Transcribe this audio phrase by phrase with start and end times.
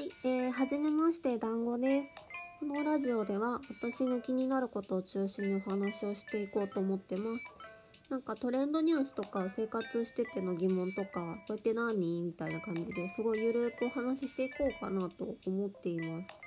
[0.00, 2.32] はい、えー、はじめまして、団子です。
[2.58, 7.60] このラジオでは私の気になることを中心にお話をしていこうと思ってます。
[8.10, 12.22] なんかトレンドニュースとか生活してての疑問とか、こうやって何？
[12.22, 15.06] みたいな感じですごいゆるくお話ししていこうかなと
[15.46, 16.42] 思っています。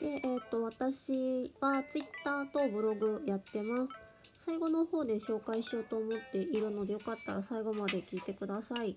[0.00, 4.44] で、えっ、と、私は Twitter とブログやってます。
[4.44, 8.96] 最後の方で紹介しようと思っているのでよかったら最後まで聞いてください。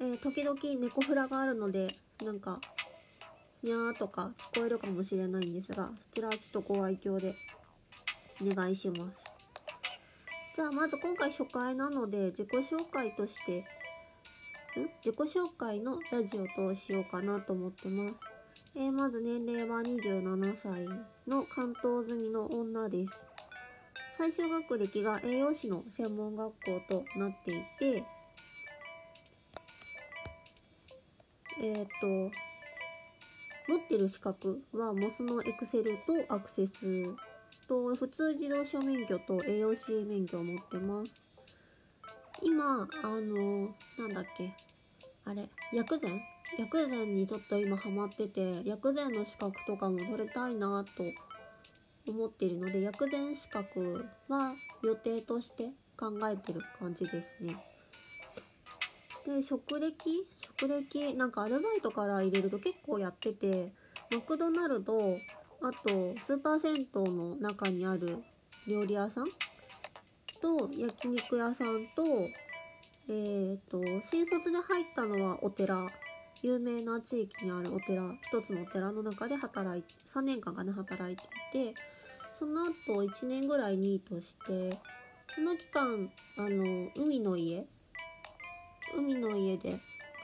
[0.00, 1.88] えー時々猫フラがあるので
[2.24, 2.60] なんか
[3.62, 7.32] にゃーとか聞こえるかもしれないんですがそちらはちょっとご愛嬌で
[8.40, 9.50] お願いします。
[10.54, 13.62] じゃあまず今回初回なので自己紹介としてん？
[15.04, 18.20] 自己紹介のラジオとしようかなと思ってます。
[18.76, 20.84] えーまず年齢は27歳
[21.26, 23.24] の関東済みの女です。
[24.16, 28.02] 最終学歴が栄養士の専門学校となっていて
[31.60, 32.06] えっ、と
[33.68, 37.16] 持ってる資格はモスのエクセルとアクセス
[37.68, 42.40] と普通自動車免許と栄養士免許を持ってます。
[42.44, 44.52] 今あのなんだっけ
[45.26, 46.22] あれ薬膳？
[46.58, 54.40] 薬膳にちょっと今ハマってて薬膳の資格とかも取れたいなと思ってるので薬膳資格は
[54.84, 55.64] 予定として
[55.98, 57.54] 考えてる感じですね。
[59.26, 60.26] で職歴？
[60.66, 63.70] 歴なんかアルバイトから入れると結構やってて
[64.12, 68.16] マクドナルドあとスーパー銭湯の中にある
[68.68, 69.24] 料理屋さん
[70.40, 72.02] と焼肉屋さんと
[73.10, 75.74] えっ、と新卒で入ったのはお寺。
[76.44, 81.22] 有名な地域にあるお寺一つのお寺の中で働いて3年間かな働いて
[81.58, 81.74] いて
[82.38, 84.70] その後1年ぐらいニートして
[85.26, 87.64] その期間あの海の家。
[88.96, 89.70] 海の家で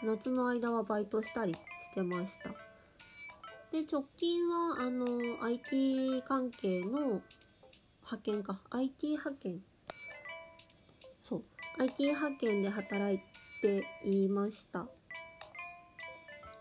[0.05, 1.61] 夏の間はバイトしたりし
[1.95, 2.51] てました。
[3.73, 5.05] で直近はあの
[5.43, 7.23] IT 関係の
[8.05, 8.61] 派遣か。
[8.71, 9.61] IT 派遣。
[11.25, 11.43] そう。
[11.79, 13.19] IT 派遣で働い
[13.63, 14.87] ていました。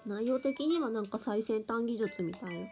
[0.08, 2.68] 内容的にはなんか最先端技術みたいな。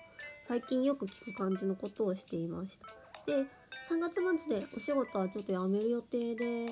[0.47, 3.31] 最近よく聞く感じのことをしていました。
[3.31, 3.45] で
[3.91, 6.65] 3月末でお仕事はちょっと辞める予定で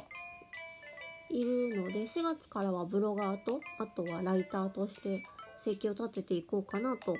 [1.31, 5.19] いるので4月からはブロガーとあとはライターとして
[5.63, 7.19] 生計を立てていこうかなと思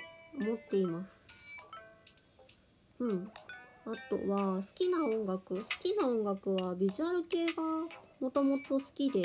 [0.70, 1.20] ています。
[3.00, 3.30] うん。
[3.86, 7.52] あとは好きな音楽好きな音楽はビジュアル系が
[8.20, 9.22] もともと好きで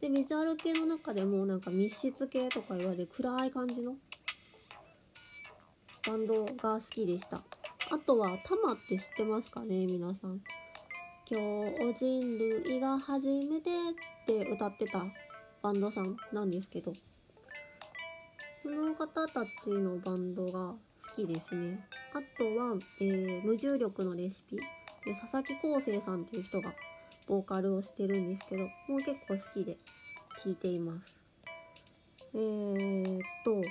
[0.00, 3.94] でビジュアル系の中でもなんか密室系とか言われる暗い感じの
[6.06, 7.38] バンドが好きでした。
[7.94, 10.63] あとはタマって知ってますかね皆さん？
[11.26, 12.20] 今日人
[12.66, 14.98] 類が初めてって歌ってた
[15.62, 16.92] バンドさんなんですけど
[18.62, 20.76] その方たちのバンドが好
[21.16, 21.78] きですね。
[22.12, 24.62] あとは、えー無重力のレシピで
[25.18, 26.70] 佐々木康生さんっていう人が
[27.30, 29.78] ボーカルをしてるんですけどもう結構好きで
[30.44, 32.32] 聴いています。
[32.34, 33.06] えー、っ
[33.46, 33.62] と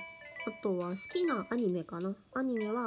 [0.50, 2.16] あとは好きなアニメかな。
[2.34, 2.86] アニメは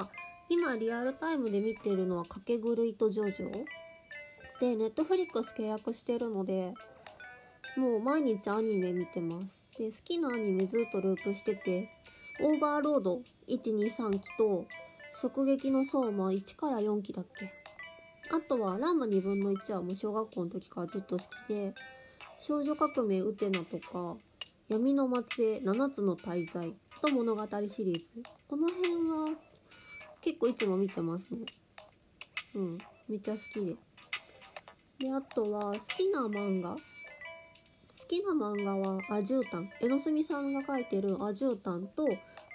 [0.48, 3.50] 今リアルタイムで見てるのは「かけ狂いとジョジョ」
[4.60, 6.72] で、ネットフリックス契約してるので、
[7.76, 9.78] もう毎日アニメ見てます。
[9.78, 11.88] で、好きなアニメずっとループしてて、
[12.42, 13.16] オーバーロード
[13.48, 14.64] 123期と、
[15.22, 17.50] 直撃の相馬1から4期だっけ
[18.34, 21.74] あとは、ランマ2分の1はもう小学校の時からずっと好きで、
[22.46, 24.16] 少女革命ウテナとか、
[24.68, 28.08] 闇の末裔7つの大罪と物語シリーズ。
[28.48, 29.36] この辺は
[30.22, 31.40] 結構いつも見てますね。
[32.56, 32.78] うん、
[33.08, 33.85] めっちゃ好きで。
[34.98, 36.70] で、あとは、好きな漫画？
[36.70, 36.76] 好
[38.08, 39.68] きな漫画は、アジュータン。
[39.82, 42.06] 江ノ墨さんが書いてるアジュータンと、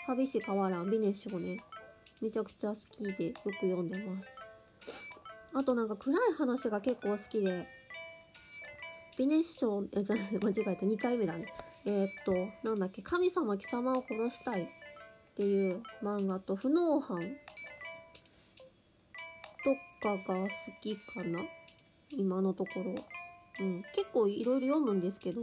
[0.07, 1.59] 旅し河原美熱少年。
[2.23, 4.27] めちゃくちゃ好きで、よく読んでます。
[5.53, 7.65] あとなんか暗い話が結構好きで、
[9.19, 10.71] 美熱少、え、じゃない、間違えた。
[10.71, 11.45] 2回目だね。
[11.85, 12.31] えーっと、
[12.63, 14.67] なんだっけ、神様貴様を殺したいっ
[15.35, 17.27] ていう漫画と、不能犯と
[20.03, 20.49] かが好
[20.81, 21.39] きかな
[22.17, 22.91] 今のところ。
[22.91, 22.95] うん。
[23.95, 25.41] 結構いろいろ読むんですけど。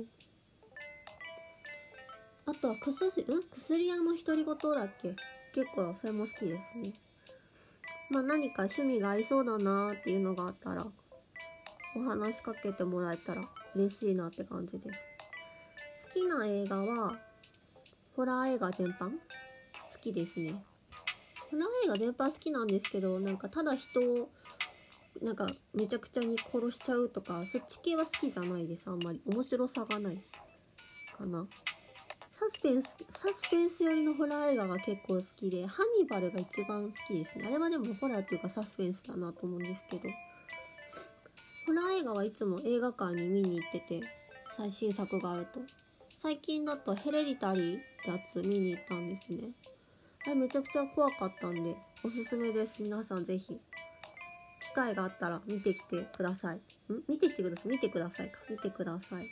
[2.47, 3.41] あとは薬、ん？
[3.41, 5.11] 薬屋の独り言だっけ？
[5.55, 6.61] 結構それも好きですね。
[8.11, 10.83] まあ何か趣味が合いそうだなーっていうのがあったら、
[11.97, 13.43] お話しかけてもらえたら
[13.75, 15.05] 嬉しいなって感じです。
[16.15, 17.19] 好きな映画は、
[18.17, 19.11] ホラー映画全般？
[19.11, 19.17] 好
[20.03, 20.53] きですね。
[21.51, 24.31] ホラー映画全般好きなんですけど、なんかただ人を
[25.23, 28.89] なんかめちゃくちゃに殺しちゃうとかそっち系は好きじゃないです。
[28.89, 30.17] あんまり面白さがない
[31.17, 31.47] かな。
[32.39, 37.47] サスペンスサスペンス寄りのホラー映画が結構好きでハニバルが一番好きですね。
[37.49, 40.15] あれはでもホラーっていうかサスペンスだなと思うんですけど。
[41.67, 44.01] ホラー映画はいつも映画館に見に行ってて
[44.57, 45.61] 最新作があると。
[46.23, 49.39] 最近だとヘレディタリーってやつ見に行ったんですね。
[50.27, 51.75] あれめちゃくちゃ怖かったんで
[52.05, 52.83] おすすめです。
[52.83, 53.61] 皆さんぜひ。
[54.71, 56.57] 機会があったら見てきてください。
[56.57, 56.61] ん？
[57.09, 57.73] 見てきてください。
[57.73, 58.33] 見てくださいか。
[58.51, 59.25] 見てください。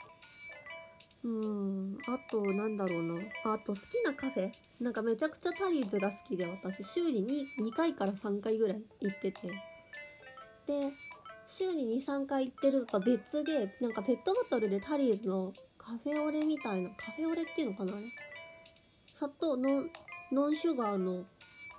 [1.25, 1.99] うーん。
[2.09, 3.55] あとなんだろうな。
[3.55, 4.51] あと好きなカフェ。
[4.83, 6.85] なんかめちゃくちゃタリーズが好きで私。
[6.85, 9.49] 週に 2, 回から3回ぐらい行ってて。
[10.67, 10.81] で
[11.49, 18.03] 週に23回行ってるのと別でなんかペットボトルでタリーズのカフェオレみたいなカフェオレっていうのかなあれ。
[18.75, 19.91] 砂糖ノン
[20.33, 21.23] ノンシュガーの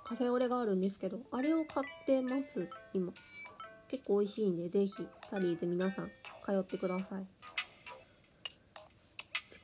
[0.06, 3.12] カフェオレがあるんですけどあれを買ってます今。
[3.90, 4.92] 結構美味しいんでぜひ
[5.30, 6.12] タリーズ皆さん通
[6.60, 7.26] ってください。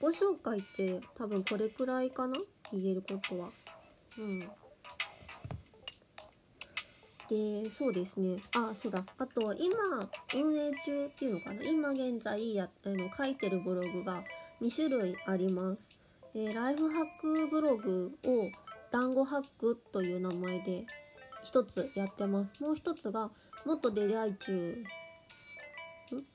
[0.02, 2.34] 自己紹介って多分これくらいかな？
[2.72, 3.48] 言えることは。
[4.18, 4.40] うん。
[7.30, 8.36] でそうですね。
[8.56, 9.02] あそうだ。
[9.18, 9.74] あと今
[10.34, 11.64] 運営中っていうのかな？
[11.64, 14.20] 今現在やあの書いてるブログが
[14.60, 16.32] 2種類あります。
[16.34, 18.50] でライフハックブログを
[18.90, 20.84] 団子ハックという名前で
[21.44, 22.62] 一つやってます。
[22.62, 23.30] もう一つが
[23.66, 24.52] もっと出会い中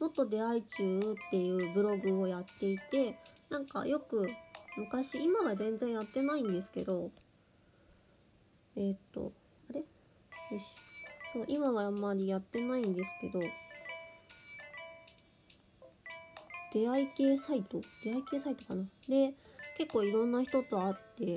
[0.01, 3.15] もっと出会い中っていうブログをやっていて
[3.51, 4.27] なんかよく
[4.77, 7.09] 昔今は全然やってないんですけど
[8.77, 9.31] えーっと
[9.69, 9.79] あれ？
[9.79, 10.59] よし。
[11.33, 13.39] そう今はあんまりやってないんですけど
[16.73, 17.79] 出会い系サイト？
[18.03, 18.81] 出会い系サイトかな？
[19.09, 19.33] で
[19.77, 21.35] 結構いろんな人と会って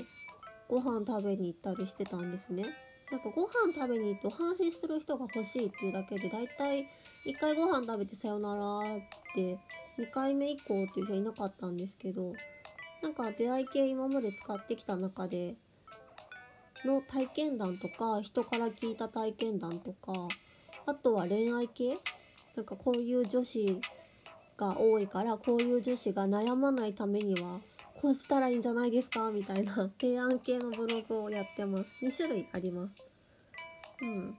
[0.69, 2.62] ご飯食べに行ったりしてたんですね。
[3.12, 6.85] なんかご飯食べに行ってお話しする人が欲しいっていうだけでだいたい1
[7.38, 8.85] 回ご飯食べてさよならっ
[9.35, 9.59] て
[10.00, 12.32] 2回目以降っていう人いなかったんですけど
[13.03, 15.53] なんか出会い系今まで使ってきた中で
[16.87, 20.12] の体験談とか人から聞いた体験談とか
[20.87, 21.94] あとは恋愛系？
[22.56, 23.81] なんかこういう女子
[24.56, 27.58] が多いからこういう女子が悩まないためには
[28.02, 29.31] こうしたらいいんじゃないですか？
[29.31, 32.04] みたいな 提案系のブログをやってます。
[32.04, 33.04] 2種類あります。
[34.02, 34.37] うん。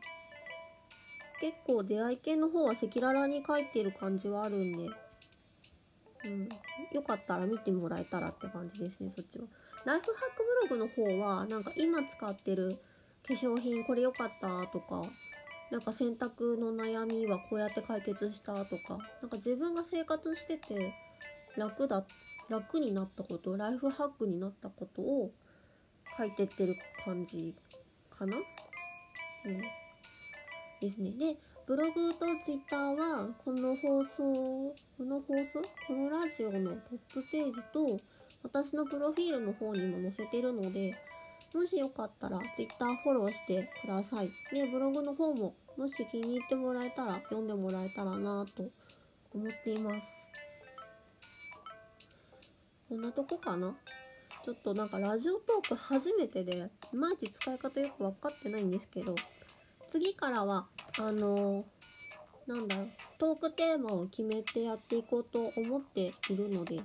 [1.39, 4.89] 結構出会い系の方は赤裸々に書いてる感じはあるんで。
[6.25, 6.50] うん。
[6.92, 9.45] よかったら見てもらえたらって感じですねそっちは。
[9.86, 12.74] ライフハックブログの方はなんか今使ってる
[13.27, 15.01] 化粧品これ良かったとか
[15.71, 20.94] なんか洗濯の悩みはこうやって解決したとかなんか自分が生活してて
[21.57, 22.06] 楽だ
[22.50, 25.31] 楽になったことライフハックになったことを
[26.18, 26.74] 書いてってる
[27.04, 27.54] 感じ
[28.18, 28.38] かな？
[28.38, 28.44] うん
[30.81, 31.36] ですねで
[31.66, 34.34] ブログとツイッターはこの放送
[34.98, 36.80] この放送このラジオのトッ
[37.13, 37.86] プページと
[38.44, 40.94] 私のプロフィールの方にも載せてるので
[41.56, 44.28] もしよかったら Twitter フォローしてください。
[44.51, 48.63] で、ブログの方ももし気に入ってもらえたら読んでもらえたらなと
[49.36, 50.23] 思っています。
[52.94, 53.74] こんなとこかな？
[54.45, 59.16] ちょっとなんかラジオトーク初めてでいまいち使い方よく分かってないんですけど
[59.92, 60.68] 次からは
[61.00, 61.63] あのー、
[62.45, 62.86] なんだろう
[63.19, 66.75] トークテーマを決めてやっていこうと思っているので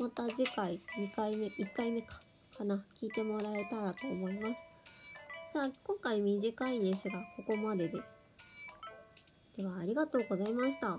[0.00, 2.18] また次回2回目1回目か
[2.58, 2.74] かな？
[3.00, 4.56] 聞いてもらえたらと思います。
[5.52, 7.92] じゃあ今回短いんですがここまでで。
[9.58, 10.98] ではありがとうございました。